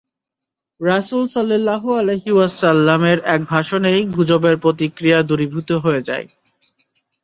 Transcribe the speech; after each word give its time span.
রাসূল 0.81 1.23
সাল্লাল্লাহু 1.27 1.89
আলাইহি 1.93 2.31
ওয়াসাল্লাম-এর 2.33 3.19
এক 3.25 3.41
ভাষণেই 3.45 3.99
গুজবের 4.15 4.55
প্রতিক্রিয়া 4.57 5.19
দূরীভূত 5.23 5.69
হয়ে 5.83 6.01
যায়। 6.01 6.25